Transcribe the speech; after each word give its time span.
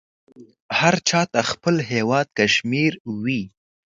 هر 0.79 0.95
چاته 1.09 1.39
خپل 1.51 1.75
هیواد 1.91 2.27
کشمیر 2.37 2.93
وې. 3.21 3.41